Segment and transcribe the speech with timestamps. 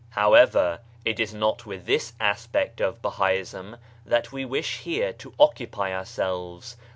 [0.09, 4.83] However, it is not with this aspect of Bahaism that we here wish
[5.19, 6.75] to occupy ourselves.